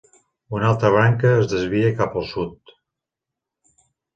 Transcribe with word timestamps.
Una 0.59 0.65
altra 0.69 0.89
branca 0.95 1.33
es 1.41 1.51
desvia 1.53 1.93
cap 2.01 2.17
al 2.23 2.27
sud. 2.33 2.77